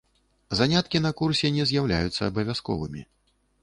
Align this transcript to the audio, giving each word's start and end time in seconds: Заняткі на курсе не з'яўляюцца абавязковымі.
Заняткі 0.59 1.03
на 1.07 1.13
курсе 1.21 1.53
не 1.59 1.69
з'яўляюцца 1.73 2.19
абавязковымі. 2.33 3.09